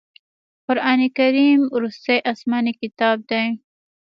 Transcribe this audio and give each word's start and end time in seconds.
قرآن 0.65 0.99
کریم 1.17 1.59
وروستی 1.75 2.17
اسمانې 2.31 2.73
کتاب 2.81 3.17
دی. 3.29 3.45